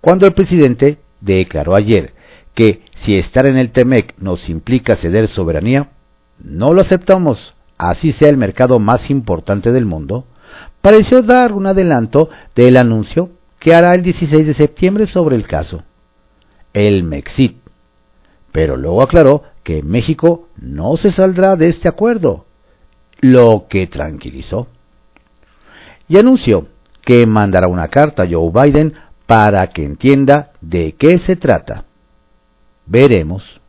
Cuando 0.00 0.26
el 0.26 0.34
presidente 0.34 0.98
declaró 1.20 1.74
ayer 1.74 2.12
que 2.54 2.82
si 2.94 3.16
estar 3.16 3.46
en 3.46 3.56
el 3.56 3.70
TEMEC 3.70 4.14
nos 4.18 4.48
implica 4.48 4.96
ceder 4.96 5.28
soberanía, 5.28 5.90
no 6.38 6.74
lo 6.74 6.80
aceptamos, 6.80 7.54
así 7.78 8.12
sea 8.12 8.28
el 8.28 8.36
mercado 8.36 8.78
más 8.78 9.10
importante 9.10 9.72
del 9.72 9.86
mundo, 9.86 10.26
pareció 10.80 11.22
dar 11.22 11.52
un 11.52 11.66
adelanto 11.66 12.30
del 12.54 12.76
anuncio 12.76 13.30
que 13.58 13.74
hará 13.74 13.94
el 13.94 14.02
16 14.02 14.46
de 14.46 14.54
septiembre 14.54 15.06
sobre 15.06 15.36
el 15.36 15.46
caso. 15.46 15.82
El 16.72 17.04
Mexit. 17.04 17.58
Pero 18.50 18.76
luego 18.76 19.02
aclaró 19.02 19.44
que 19.62 19.82
México 19.82 20.48
no 20.56 20.96
se 20.96 21.10
saldrá 21.10 21.56
de 21.56 21.68
este 21.68 21.88
acuerdo, 21.88 22.46
lo 23.20 23.66
que 23.68 23.86
tranquilizó. 23.86 24.66
Y 26.08 26.18
anunció 26.18 26.66
que 27.02 27.24
mandará 27.26 27.68
una 27.68 27.88
carta 27.88 28.24
a 28.24 28.28
Joe 28.28 28.50
Biden 28.52 28.94
para 29.26 29.66
que 29.68 29.84
entienda 29.84 30.52
de 30.60 30.94
qué 30.98 31.18
se 31.18 31.36
trata. 31.36 31.84
Veremos. 32.86 33.60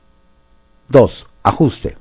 2. 0.90 1.28
Ajuste. 1.44 1.98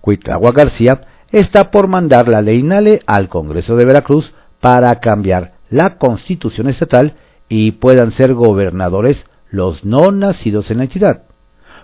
Cuitagua 0.00 0.52
García 0.52 1.02
está 1.30 1.70
por 1.70 1.88
mandar 1.88 2.28
la 2.28 2.42
ley 2.42 2.62
NALE 2.62 3.02
al 3.06 3.28
Congreso 3.28 3.76
de 3.76 3.84
Veracruz 3.84 4.34
para 4.60 4.94
cambiar 5.00 5.54
la 5.70 5.98
constitución 5.98 6.68
estatal 6.68 7.14
y 7.48 7.72
puedan 7.72 8.10
ser 8.10 8.34
gobernadores 8.34 9.26
los 9.50 9.84
no 9.84 10.10
nacidos 10.10 10.70
en 10.70 10.78
la 10.78 10.84
entidad, 10.84 11.24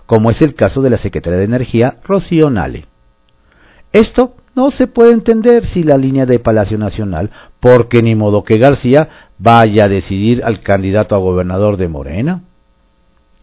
como 0.05 0.29
es 0.29 0.41
el 0.41 0.55
caso 0.55 0.81
de 0.81 0.89
la 0.89 0.97
secretaria 0.97 1.39
de 1.39 1.45
Energía, 1.45 1.99
Rocío 2.03 2.49
Nale. 2.49 2.85
Esto 3.91 4.35
no 4.55 4.71
se 4.71 4.87
puede 4.87 5.13
entender 5.13 5.65
si 5.65 5.83
la 5.83 5.97
línea 5.97 6.25
de 6.25 6.39
Palacio 6.39 6.77
Nacional, 6.77 7.31
porque 7.59 8.01
ni 8.01 8.15
modo 8.15 8.43
que 8.43 8.57
García 8.57 9.09
vaya 9.37 9.85
a 9.85 9.89
decidir 9.89 10.43
al 10.43 10.61
candidato 10.61 11.15
a 11.15 11.19
gobernador 11.19 11.77
de 11.77 11.87
Morena. 11.87 12.41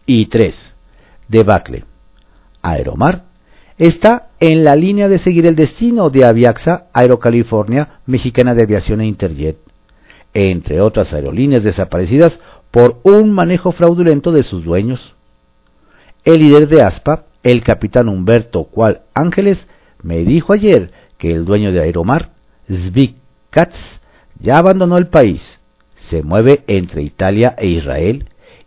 Y 0.05 0.27
3 0.27 0.73
debacle. 1.33 1.83
Aeromar 2.61 3.25
está 3.77 4.29
en 4.39 4.63
la 4.63 4.75
línea 4.75 5.09
de 5.09 5.17
seguir 5.17 5.45
el 5.45 5.55
destino 5.55 6.09
de 6.09 6.23
Aviaxa 6.23 6.85
Aerocalifornia 6.93 7.99
Mexicana 8.05 8.55
de 8.55 8.61
Aviación 8.61 9.01
e 9.01 9.07
Interjet, 9.07 9.57
entre 10.33 10.79
otras 10.79 11.13
aerolíneas 11.13 11.63
desaparecidas 11.63 12.39
por 12.71 13.01
un 13.03 13.31
manejo 13.31 13.71
fraudulento 13.71 14.31
de 14.31 14.43
sus 14.43 14.63
dueños. 14.63 15.15
El 16.23 16.39
líder 16.39 16.67
de 16.69 16.81
ASPA, 16.81 17.25
el 17.43 17.63
capitán 17.63 18.07
Humberto 18.07 18.63
Cual 18.63 19.01
Ángeles, 19.13 19.67
me 20.01 20.19
dijo 20.19 20.53
ayer 20.53 20.91
que 21.17 21.33
el 21.33 21.43
dueño 21.43 21.71
de 21.71 21.81
Aeromar, 21.81 22.29
Zvik 22.71 23.15
Katz, 23.49 23.99
ya 24.39 24.57
abandonó 24.57 24.97
el 24.97 25.07
país, 25.07 25.59
se 25.95 26.23
mueve 26.23 26.63
entre 26.67 27.01
Italia 27.03 27.55
e 27.57 27.67
Israel 27.67 28.25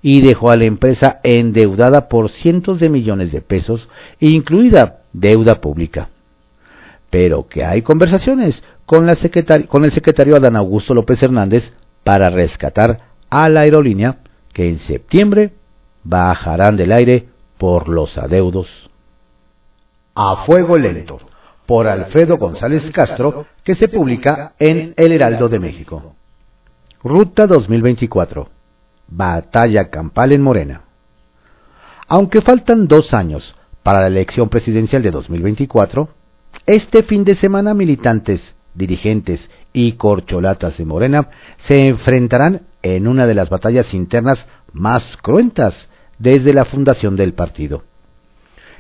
y 0.08 0.20
dejó 0.20 0.52
a 0.52 0.56
la 0.56 0.66
empresa 0.66 1.18
endeudada 1.24 2.08
por 2.08 2.28
cientos 2.28 2.78
de 2.78 2.88
millones 2.88 3.32
de 3.32 3.40
pesos, 3.40 3.88
incluida 4.20 5.00
deuda 5.12 5.60
pública. 5.60 6.10
Pero 7.10 7.48
que 7.48 7.64
hay 7.64 7.82
conversaciones 7.82 8.62
con, 8.84 9.04
la 9.04 9.16
con 9.66 9.84
el 9.84 9.90
secretario 9.90 10.36
Adán 10.36 10.54
Augusto 10.54 10.94
López 10.94 11.20
Hernández 11.24 11.74
para 12.04 12.30
rescatar 12.30 13.00
a 13.30 13.48
la 13.48 13.62
aerolínea 13.62 14.18
que 14.52 14.68
en 14.68 14.78
septiembre 14.78 15.54
bajarán 16.04 16.76
del 16.76 16.92
aire 16.92 17.26
por 17.58 17.88
los 17.88 18.16
adeudos. 18.16 18.88
A 20.14 20.44
fuego 20.44 20.78
lento, 20.78 21.18
por 21.66 21.88
Alfredo 21.88 22.36
González 22.36 22.92
Castro, 22.92 23.46
que 23.64 23.74
se 23.74 23.88
publica 23.88 24.52
en 24.60 24.94
El 24.96 25.10
Heraldo 25.10 25.48
de 25.48 25.58
México. 25.58 26.14
Ruta 27.02 27.48
2024 27.48 28.54
batalla 29.08 29.90
campal 29.90 30.32
en 30.32 30.42
Morena. 30.42 30.82
Aunque 32.08 32.40
faltan 32.40 32.86
dos 32.86 33.14
años 33.14 33.56
para 33.82 34.00
la 34.00 34.06
elección 34.08 34.48
presidencial 34.48 35.02
de 35.02 35.10
2024, 35.10 36.08
este 36.66 37.02
fin 37.02 37.24
de 37.24 37.34
semana 37.34 37.74
militantes, 37.74 38.54
dirigentes 38.74 39.50
y 39.72 39.92
corcholatas 39.92 40.78
de 40.78 40.84
Morena 40.84 41.30
se 41.56 41.86
enfrentarán 41.86 42.62
en 42.82 43.08
una 43.08 43.26
de 43.26 43.34
las 43.34 43.50
batallas 43.50 43.94
internas 43.94 44.46
más 44.72 45.16
cruentas 45.16 45.88
desde 46.18 46.52
la 46.52 46.64
fundación 46.64 47.16
del 47.16 47.34
partido. 47.34 47.84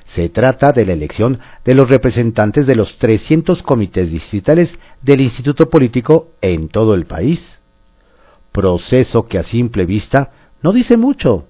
Se 0.04 0.28
trata 0.28 0.72
de 0.72 0.86
la 0.86 0.92
elección 0.92 1.40
de 1.64 1.74
los 1.74 1.90
representantes 1.90 2.66
de 2.66 2.76
los 2.76 2.96
300 2.98 3.62
comités 3.62 4.12
distritales 4.12 4.78
del 5.02 5.20
Instituto 5.20 5.68
Político 5.68 6.30
en 6.40 6.68
todo 6.68 6.94
el 6.94 7.06
país 7.06 7.58
proceso 8.56 9.26
que 9.26 9.38
a 9.38 9.42
simple 9.42 9.84
vista 9.84 10.30
no 10.62 10.72
dice 10.72 10.96
mucho. 10.96 11.46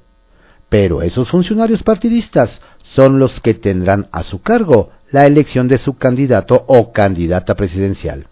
Pero 0.69 1.03
esos 1.03 1.29
funcionarios 1.29 1.85
partidistas 1.85 2.61
son 2.83 3.21
los 3.21 3.41
que 3.41 3.55
tendrán 3.55 4.09
a 4.11 4.25
su 4.25 4.43
cargo 4.43 4.91
la 5.13 5.25
elección 5.25 5.69
de 5.69 5.79
su 5.79 5.97
candidato 5.97 6.65
o 6.67 6.91
candidata 6.91 7.55
presidencial. 7.55 8.27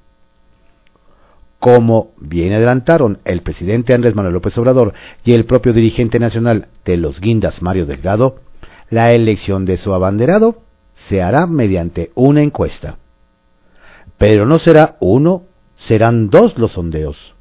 Como 1.60 2.14
bien 2.18 2.52
adelantaron 2.52 3.20
el 3.24 3.42
presidente 3.42 3.94
Andrés 3.94 4.16
Manuel 4.16 4.34
López 4.34 4.58
Obrador 4.58 4.92
y 5.24 5.34
el 5.34 5.44
propio 5.44 5.72
dirigente 5.72 6.18
nacional 6.18 6.66
de 6.84 6.96
los 6.96 7.20
Guindas, 7.20 7.62
Mario 7.62 7.86
Delgado, 7.86 8.40
la 8.90 9.12
elección 9.12 9.64
de 9.66 9.76
su 9.76 9.94
abanderado 9.94 10.62
se 10.94 11.22
hará 11.22 11.46
mediante 11.46 12.10
una 12.16 12.42
encuesta. 12.42 12.98
Pero 14.18 14.46
no 14.46 14.58
será 14.58 14.96
uno, 14.98 15.44
serán 15.76 16.28
dos 16.28 16.58
los 16.58 16.72
sondeos. 16.72 17.33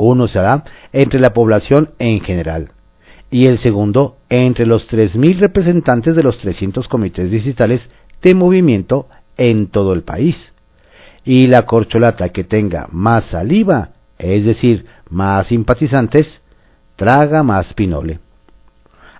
Uno 0.00 0.28
se 0.28 0.38
hará 0.38 0.64
entre 0.92 1.20
la 1.20 1.34
población 1.34 1.90
en 1.98 2.20
general 2.20 2.72
y 3.30 3.46
el 3.46 3.58
segundo 3.58 4.16
entre 4.30 4.64
los 4.64 4.90
3.000 4.90 5.36
representantes 5.38 6.16
de 6.16 6.22
los 6.22 6.38
300 6.38 6.88
comités 6.88 7.30
distritales 7.30 7.90
de 8.22 8.34
movimiento 8.34 9.08
en 9.36 9.68
todo 9.68 9.92
el 9.92 10.02
país. 10.02 10.52
Y 11.22 11.48
la 11.48 11.66
corcholata 11.66 12.30
que 12.30 12.44
tenga 12.44 12.88
más 12.90 13.26
saliva, 13.26 13.90
es 14.18 14.46
decir, 14.46 14.86
más 15.10 15.48
simpatizantes, 15.48 16.40
traga 16.96 17.42
más 17.42 17.74
pinole. 17.74 18.20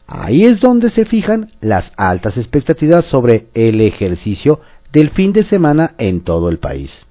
Ahí 0.07 0.45
es 0.45 0.61
donde 0.61 0.89
se 0.89 1.05
fijan 1.05 1.53
las 1.61 1.93
altas 1.99 2.39
expectativas 2.39 3.05
sobre 3.05 3.49
el 3.53 3.83
ejercicio 3.83 4.61
del 4.91 5.11
fin 5.11 5.33
de 5.33 5.43
semana 5.43 5.95
en 5.99 6.23
todo 6.23 6.49
el 6.49 6.59
país. 6.59 7.07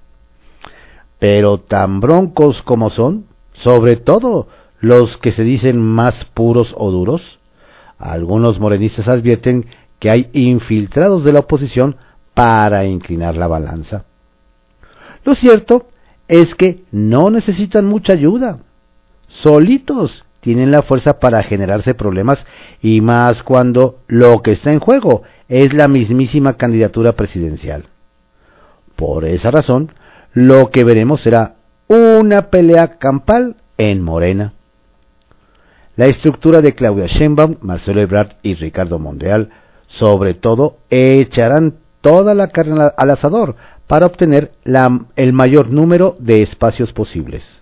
Pero 1.20 1.58
tan 1.58 2.00
broncos 2.00 2.62
como 2.62 2.90
son, 2.90 3.29
sobre 3.60 3.96
todo 3.96 4.48
los 4.80 5.18
que 5.18 5.32
se 5.32 5.44
dicen 5.44 5.80
más 5.80 6.24
puros 6.24 6.74
o 6.76 6.90
duros, 6.90 7.38
algunos 7.98 8.58
morenistas 8.58 9.08
advierten 9.08 9.66
que 9.98 10.10
hay 10.10 10.30
infiltrados 10.32 11.24
de 11.24 11.34
la 11.34 11.40
oposición 11.40 11.96
para 12.32 12.86
inclinar 12.86 13.36
la 13.36 13.46
balanza. 13.46 14.06
Lo 15.24 15.34
cierto 15.34 15.88
es 16.26 16.54
que 16.54 16.84
no 16.90 17.28
necesitan 17.28 17.84
mucha 17.84 18.14
ayuda. 18.14 18.60
Solitos 19.28 20.24
tienen 20.40 20.70
la 20.70 20.80
fuerza 20.80 21.20
para 21.20 21.42
generarse 21.42 21.92
problemas 21.92 22.46
y 22.80 23.02
más 23.02 23.42
cuando 23.42 23.98
lo 24.08 24.40
que 24.40 24.52
está 24.52 24.72
en 24.72 24.80
juego 24.80 25.22
es 25.48 25.74
la 25.74 25.86
mismísima 25.86 26.56
candidatura 26.56 27.12
presidencial. 27.12 27.84
Por 28.96 29.26
esa 29.26 29.50
razón, 29.50 29.92
lo 30.32 30.70
que 30.70 30.82
veremos 30.82 31.20
será 31.20 31.56
una 31.90 32.50
pelea 32.50 32.98
campal 32.98 33.56
en 33.76 34.00
Morena. 34.00 34.52
La 35.96 36.06
estructura 36.06 36.62
de 36.62 36.72
Claudia 36.72 37.06
Sheinbaum, 37.06 37.56
Marcelo 37.62 38.00
Ebrard 38.00 38.36
y 38.44 38.54
Ricardo 38.54 39.00
Monreal, 39.00 39.50
sobre 39.88 40.34
todo, 40.34 40.78
echarán 40.88 41.78
toda 42.00 42.32
la 42.34 42.46
carne 42.46 42.90
al 42.96 43.10
asador 43.10 43.56
para 43.88 44.06
obtener 44.06 44.52
el 45.16 45.32
mayor 45.32 45.70
número 45.70 46.14
de 46.20 46.42
espacios 46.42 46.92
posibles. 46.92 47.60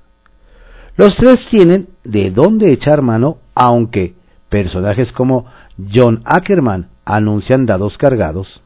Los 0.96 1.16
tres 1.16 1.46
tienen 1.46 1.88
de 2.04 2.30
dónde 2.30 2.70
echar 2.70 3.00
mano, 3.00 3.38
aunque 3.54 4.14
personajes 4.50 5.10
como 5.10 5.46
John 5.90 6.20
Ackerman 6.26 6.90
anuncian 7.06 7.64
dados 7.64 7.96
cargados. 7.96 8.60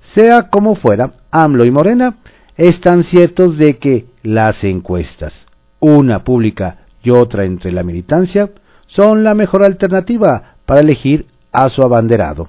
Sea 0.00 0.50
como 0.50 0.74
fuera, 0.74 1.12
AMLO 1.30 1.64
y 1.64 1.70
Morena 1.70 2.16
están 2.56 3.04
ciertos 3.04 3.56
de 3.56 3.78
que 3.78 4.13
las 4.24 4.64
encuestas, 4.64 5.46
una 5.78 6.24
pública 6.24 6.86
y 7.00 7.10
otra 7.10 7.44
entre 7.44 7.70
la 7.70 7.84
militancia, 7.84 8.50
son 8.86 9.22
la 9.22 9.34
mejor 9.34 9.62
alternativa 9.62 10.56
para 10.66 10.80
elegir 10.80 11.26
a 11.52 11.68
su 11.68 11.82
abanderado 11.82 12.48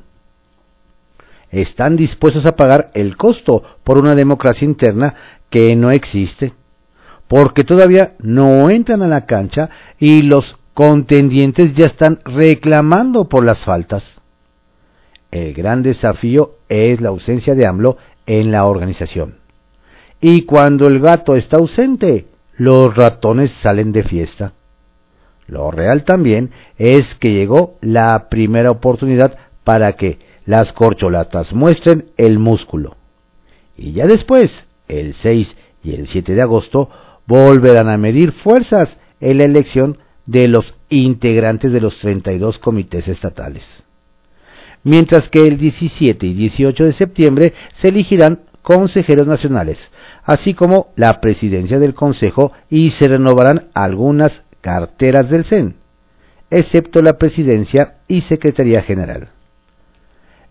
están 1.62 1.96
dispuestos 1.96 2.46
a 2.46 2.56
pagar 2.56 2.92
el 2.94 3.18
costo 3.18 3.64
por 3.84 3.98
una 3.98 4.16
democracia 4.16 4.66
interna 4.66 5.16
que 5.50 5.76
no 5.76 5.92
existe, 5.92 6.54
porque 7.28 7.64
todavía 7.64 8.16
no 8.20 8.70
entran 8.70 9.02
a 9.02 9.08
la 9.08 9.26
cancha 9.26 9.70
y 10.00 10.24
los 10.24 10.58
contendientes 10.74 11.74
ya 11.74 11.86
están 11.86 12.20
reclamando 12.26 13.30
por 13.30 13.46
las 13.46 13.60
faltas. 13.60 14.22
El 15.32 15.54
gran 15.54 15.82
desafío 15.82 16.58
es 16.70 17.02
la 17.02 17.10
ausencia 17.10 17.56
de 17.56 17.66
AMLO 17.66 17.98
en 18.26 18.52
la 18.52 18.66
organización. 18.66 19.45
Y 20.22 20.44
cuando 20.44 20.88
el 20.88 21.00
gato 21.00 21.36
está 21.36 21.58
ausente, 21.58 22.28
los 22.58 22.96
ratones 22.96 23.52
salen 23.52 23.92
de 23.92 24.04
fiesta. 24.04 24.54
Lo 25.48 25.70
real 25.72 26.04
también 26.04 26.52
es 26.78 27.16
que 27.16 27.34
llegó 27.34 27.78
la 27.82 28.30
primera 28.30 28.72
oportunidad 28.72 29.38
para 29.64 29.94
que 29.94 30.20
las 30.46 30.74
corcholatas 30.74 31.54
muestren 31.54 32.12
el 32.18 32.40
músculo. 32.40 32.96
Y 33.78 33.92
ya 33.92 34.08
después, 34.08 34.66
el 34.88 35.14
6 35.14 35.58
y 35.84 35.94
el 35.94 36.08
7 36.08 36.34
de 36.34 36.42
agosto, 36.42 36.90
volverán 37.28 37.90
a 37.90 37.98
medir 37.98 38.32
fuerzas 38.32 39.00
en 39.20 39.40
la 39.40 39.46
elección 39.46 39.98
de 40.26 40.48
los 40.48 40.76
integrantes 40.90 41.72
de 41.72 41.82
los 41.82 41.98
32 42.00 42.58
comités 42.58 43.08
estatales. 43.08 43.84
Mientras 44.84 45.30
que 45.30 45.48
el 45.48 45.58
17 45.58 46.28
y 46.28 46.34
18 46.34 46.84
de 46.86 46.94
septiembre 46.94 47.54
se 47.74 47.90
elegirán 47.90 48.42
consejeros 48.66 49.28
nacionales, 49.28 49.92
así 50.24 50.56
como 50.56 50.88
la 50.96 51.22
presidencia 51.22 51.78
del 51.78 51.94
Consejo 51.94 52.52
y 52.68 52.90
se 52.90 53.08
renovarán 53.08 53.68
algunas 53.76 54.42
carteras 54.60 55.30
del 55.30 55.44
CEN, 55.44 55.76
excepto 56.50 57.04
la 57.04 57.20
presidencia 57.20 57.98
y 58.08 58.22
secretaría 58.22 58.82
general. 58.82 59.30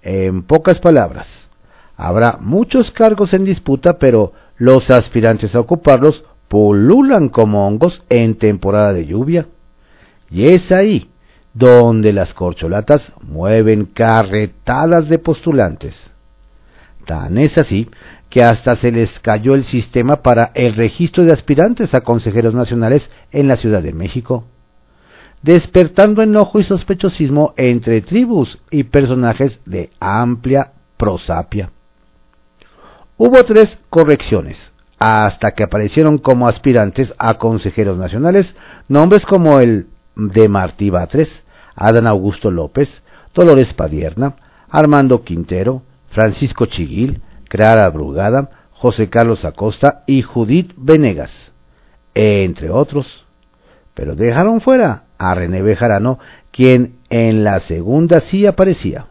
En 0.00 0.44
pocas 0.44 0.78
palabras, 0.78 1.50
habrá 1.96 2.38
muchos 2.40 2.92
cargos 2.92 3.34
en 3.34 3.44
disputa, 3.44 3.98
pero 3.98 4.32
los 4.58 4.90
aspirantes 4.90 5.56
a 5.56 5.60
ocuparlos 5.60 6.24
pululan 6.46 7.28
como 7.28 7.66
hongos 7.66 8.04
en 8.08 8.36
temporada 8.36 8.92
de 8.92 9.06
lluvia. 9.06 9.48
Y 10.30 10.46
es 10.46 10.70
ahí 10.70 11.10
donde 11.52 12.12
las 12.12 12.32
corcholatas 12.32 13.12
mueven 13.22 13.86
carretadas 13.86 15.08
de 15.08 15.18
postulantes. 15.18 16.13
Tan 17.04 17.38
es 17.38 17.58
así 17.58 17.88
que 18.30 18.42
hasta 18.42 18.76
se 18.76 18.90
les 18.90 19.20
cayó 19.20 19.54
el 19.54 19.64
sistema 19.64 20.22
para 20.22 20.50
el 20.54 20.74
registro 20.74 21.24
de 21.24 21.32
aspirantes 21.32 21.94
a 21.94 22.00
consejeros 22.00 22.54
nacionales 22.54 23.10
en 23.30 23.48
la 23.48 23.56
Ciudad 23.56 23.82
de 23.82 23.92
México 23.92 24.44
despertando 25.44 26.22
enojo 26.22 26.58
y 26.58 26.62
sospechosismo 26.62 27.52
entre 27.58 28.00
tribus 28.00 28.62
y 28.70 28.84
personajes 28.84 29.60
de 29.66 29.90
amplia 30.00 30.72
prosapia. 30.96 31.70
Hubo 33.18 33.44
tres 33.44 33.78
correcciones, 33.90 34.72
hasta 34.98 35.50
que 35.50 35.62
aparecieron 35.62 36.16
como 36.16 36.48
aspirantes 36.48 37.14
a 37.18 37.34
consejeros 37.34 37.98
nacionales 37.98 38.56
nombres 38.88 39.26
como 39.26 39.60
el 39.60 39.88
de 40.16 40.48
Martí 40.48 40.88
Batres, 40.88 41.44
Adán 41.76 42.06
Augusto 42.06 42.50
López, 42.50 43.02
Dolores 43.34 43.74
Padierna, 43.74 44.36
Armando 44.70 45.24
Quintero, 45.24 45.82
Francisco 46.14 46.66
Chiguil, 46.66 47.22
Clara 47.48 47.90
Brugada, 47.90 48.68
José 48.70 49.10
Carlos 49.10 49.44
Acosta 49.44 50.04
y 50.06 50.22
Judith 50.22 50.72
Venegas, 50.76 51.52
entre 52.14 52.70
otros. 52.70 53.26
Pero 53.94 54.14
dejaron 54.14 54.60
fuera 54.60 55.06
a 55.18 55.34
René 55.34 55.60
Bejarano, 55.60 56.20
quien 56.52 56.98
en 57.10 57.42
la 57.42 57.58
segunda 57.58 58.20
sí 58.20 58.46
aparecía. 58.46 59.08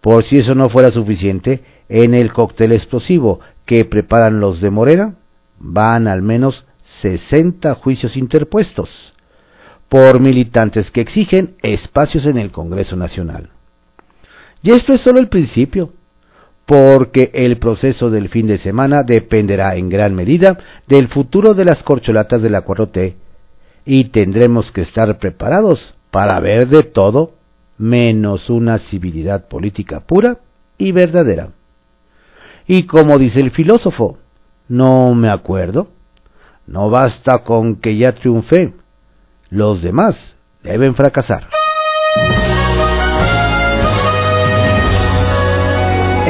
Por 0.00 0.24
si 0.24 0.38
eso 0.38 0.56
no 0.56 0.68
fuera 0.68 0.90
suficiente, 0.90 1.62
en 1.88 2.14
el 2.14 2.32
cóctel 2.32 2.72
explosivo 2.72 3.38
que 3.64 3.84
preparan 3.84 4.40
los 4.40 4.60
de 4.60 4.70
Morena, 4.70 5.14
van 5.60 6.08
al 6.08 6.22
menos 6.22 6.66
60 6.82 7.72
juicios 7.76 8.16
interpuestos 8.16 9.12
por 9.88 10.18
militantes 10.18 10.90
que 10.90 11.02
exigen 11.02 11.54
espacios 11.62 12.26
en 12.26 12.36
el 12.36 12.50
Congreso 12.50 12.96
Nacional. 12.96 13.53
Y 14.64 14.70
esto 14.70 14.94
es 14.94 15.02
solo 15.02 15.20
el 15.20 15.28
principio, 15.28 15.92
porque 16.64 17.30
el 17.34 17.58
proceso 17.58 18.08
del 18.08 18.30
fin 18.30 18.46
de 18.46 18.56
semana 18.56 19.02
dependerá 19.02 19.76
en 19.76 19.90
gran 19.90 20.14
medida 20.14 20.58
del 20.86 21.08
futuro 21.08 21.52
de 21.52 21.66
las 21.66 21.82
corcholatas 21.82 22.40
de 22.40 22.48
la 22.48 22.64
4T 22.64 23.14
y 23.84 24.04
tendremos 24.04 24.72
que 24.72 24.80
estar 24.80 25.18
preparados 25.18 25.94
para 26.10 26.40
ver 26.40 26.66
de 26.68 26.82
todo 26.82 27.34
menos 27.76 28.48
una 28.48 28.78
civilidad 28.78 29.48
política 29.48 30.00
pura 30.00 30.38
y 30.78 30.92
verdadera. 30.92 31.50
Y 32.66 32.84
como 32.84 33.18
dice 33.18 33.40
el 33.40 33.50
filósofo, 33.50 34.16
no 34.66 35.14
me 35.14 35.28
acuerdo, 35.28 35.90
no 36.66 36.88
basta 36.88 37.44
con 37.44 37.76
que 37.76 37.98
ya 37.98 38.14
triunfe, 38.14 38.72
los 39.50 39.82
demás 39.82 40.38
deben 40.62 40.94
fracasar. 40.94 41.50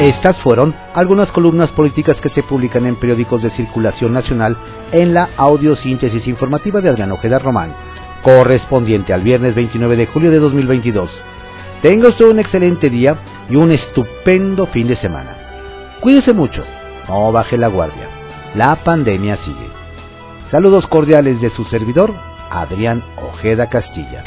Estas 0.05 0.37
fueron 0.37 0.75
algunas 0.93 1.31
columnas 1.31 1.71
políticas 1.71 2.21
que 2.21 2.29
se 2.29 2.43
publican 2.43 2.85
en 2.85 2.95
periódicos 2.95 3.41
de 3.41 3.49
circulación 3.49 4.13
nacional 4.13 4.55
en 4.91 5.15
la 5.15 5.29
audiosíntesis 5.35 6.27
informativa 6.27 6.79
de 6.79 6.89
Adrián 6.89 7.11
Ojeda 7.11 7.39
Román, 7.39 7.75
correspondiente 8.21 9.13
al 9.13 9.23
viernes 9.23 9.55
29 9.55 9.95
de 9.95 10.05
julio 10.05 10.29
de 10.29 10.37
2022. 10.37 11.19
Tenga 11.81 12.09
usted 12.09 12.25
un 12.25 12.37
excelente 12.37 12.91
día 12.91 13.17
y 13.49 13.55
un 13.55 13.71
estupendo 13.71 14.67
fin 14.67 14.87
de 14.87 14.95
semana. 14.95 15.97
Cuídese 16.01 16.33
mucho, 16.33 16.63
no 17.07 17.31
baje 17.31 17.57
la 17.57 17.67
guardia. 17.67 18.07
La 18.53 18.75
pandemia 18.75 19.35
sigue. 19.37 19.71
Saludos 20.49 20.85
cordiales 20.85 21.41
de 21.41 21.49
su 21.49 21.63
servidor, 21.63 22.13
Adrián 22.51 23.03
Ojeda 23.17 23.69
Castilla. 23.69 24.23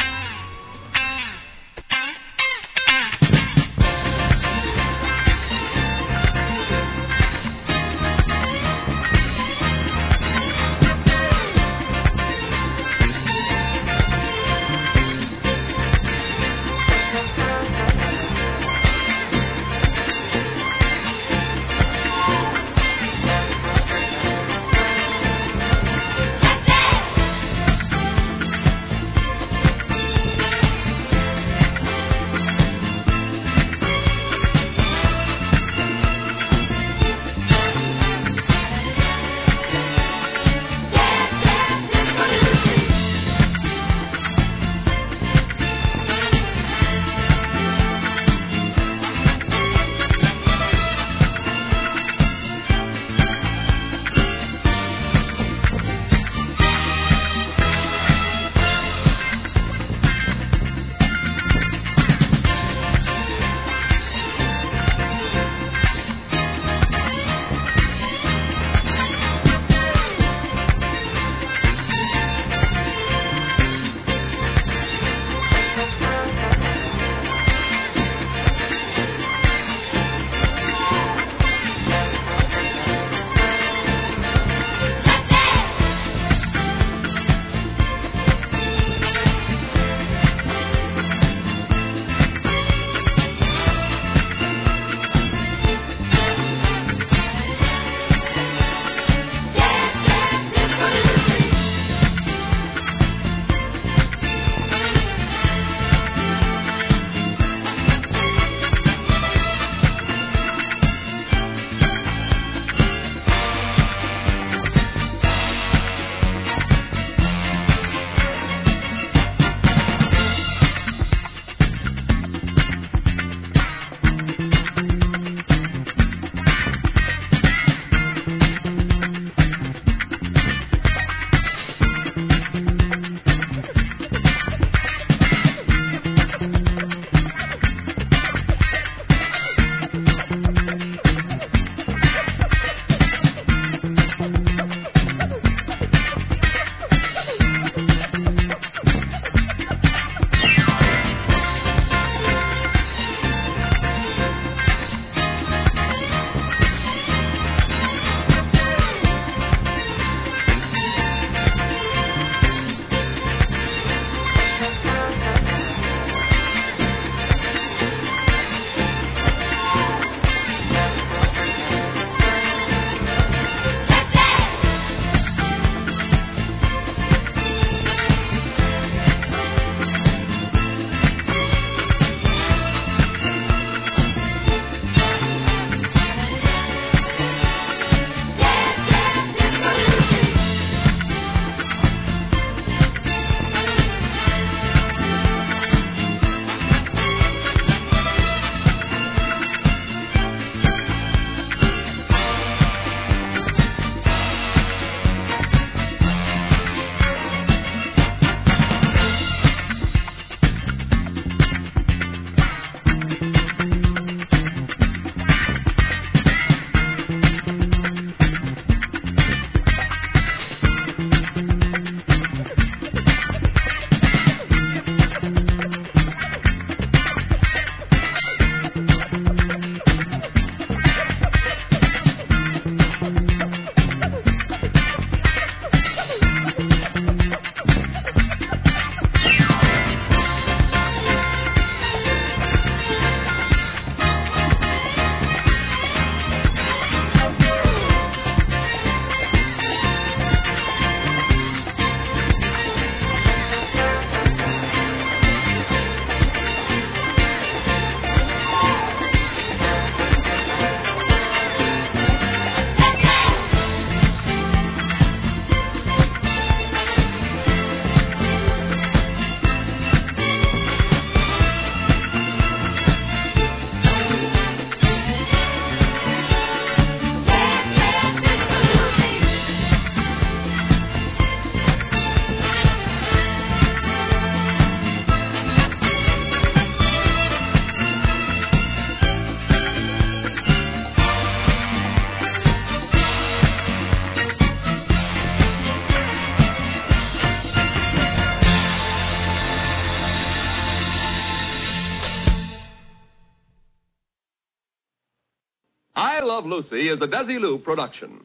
Lucy 306.48 306.88
is 306.88 307.00
a 307.00 307.06
Desilu 307.06 307.62
production. 307.62 308.20